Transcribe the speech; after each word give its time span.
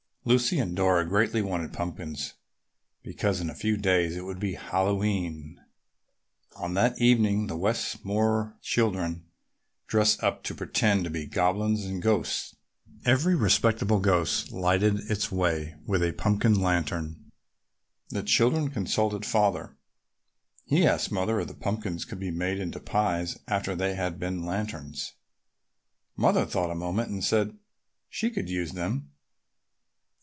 Lucy 0.23 0.59
and 0.59 0.75
Dora 0.75 1.03
greatly 1.03 1.41
wanted 1.41 1.73
pumpkins 1.73 2.33
because 3.01 3.41
in 3.41 3.49
a 3.49 3.55
few 3.55 3.75
days 3.75 4.15
it 4.15 4.23
would 4.23 4.39
be 4.39 4.53
Hallowe'en. 4.53 5.59
On 6.57 6.75
that 6.75 7.01
evening 7.01 7.47
the 7.47 7.57
Westmore 7.57 8.55
children 8.61 9.25
dressed 9.87 10.21
up 10.21 10.45
and 10.47 10.57
pretended 10.59 11.05
to 11.05 11.09
be 11.09 11.25
goblins 11.25 11.85
and 11.85 12.03
ghosts. 12.03 12.55
Every 13.03 13.33
respectable 13.33 13.99
ghost 13.99 14.51
lighted 14.51 15.09
its 15.09 15.31
way 15.31 15.73
with 15.87 16.03
a 16.03 16.11
pumpkin 16.13 16.53
lantern. 16.53 17.31
The 18.09 18.21
children 18.21 18.69
consulted 18.69 19.25
Father. 19.25 19.75
He 20.65 20.85
asked 20.85 21.11
Mother 21.11 21.39
if 21.39 21.47
the 21.47 21.55
pumpkins 21.55 22.05
could 22.05 22.19
be 22.19 22.29
made 22.29 22.59
into 22.59 22.79
pies 22.79 23.39
after 23.47 23.73
they 23.73 23.95
had 23.95 24.19
been 24.19 24.45
lanterns. 24.45 25.13
Mother 26.15 26.45
thought 26.45 26.69
a 26.69 26.75
moment 26.75 27.09
and 27.09 27.23
said 27.23 27.57
she 28.07 28.29
could 28.29 28.49
use 28.51 28.73
them. 28.73 29.07